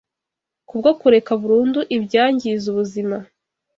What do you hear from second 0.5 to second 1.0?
Kubwo